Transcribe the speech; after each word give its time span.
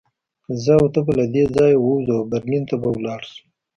زه 0.63 0.73
او 0.81 0.85
ته 0.93 0.99
به 1.05 1.11
له 1.19 1.25
دې 1.33 1.43
ځایه 1.55 1.77
ووځو 1.79 2.13
او 2.19 2.23
برلین 2.31 2.63
ته 2.69 2.75
به 2.81 2.89
لاړ 3.05 3.21
شو 3.31 3.43